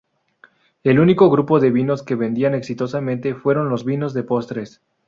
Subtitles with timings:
[0.83, 4.81] El único grupo de vinos que vendían exitosamente fueron los vinos de postres.